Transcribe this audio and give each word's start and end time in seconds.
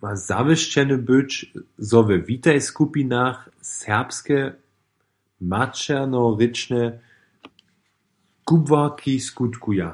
Ma 0.00 0.10
zawěsćene 0.30 0.96
być, 1.10 1.30
zo 1.88 2.00
we 2.06 2.16
Witaj-skupinach 2.28 3.38
serbske 3.78 4.38
maćernorěčne 5.50 6.82
kubłarki 8.46 9.14
skutkuja. 9.28 9.90